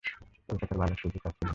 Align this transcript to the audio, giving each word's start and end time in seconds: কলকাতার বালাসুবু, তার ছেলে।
কলকাতার 0.49 0.77
বালাসুবু, 0.77 1.17
তার 1.23 1.31
ছেলে। 1.31 1.49